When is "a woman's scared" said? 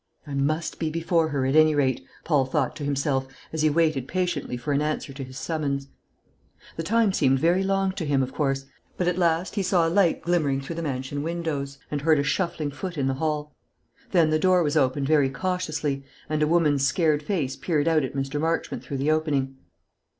16.41-17.21